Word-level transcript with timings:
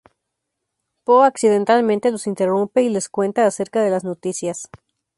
Po 1.03 1.21
accidentalmente 1.25 2.09
los 2.09 2.25
interrumpe 2.25 2.81
y 2.81 2.89
les 2.89 3.07
cuenta 3.07 3.45
acerca 3.45 3.83
de 3.83 3.91
las 3.91 4.03
noticias. 4.03 4.67